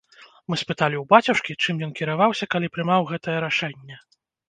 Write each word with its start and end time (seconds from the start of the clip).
Мы 0.51 0.57
спыталі 0.61 0.95
ў 0.99 1.03
бацюшкі, 1.11 1.57
чым 1.63 1.85
ён 1.89 1.93
кіраваўся, 2.01 2.51
калі 2.57 2.75
прымаў 2.75 3.01
гэтае 3.15 3.39
рашэнне. 3.49 4.05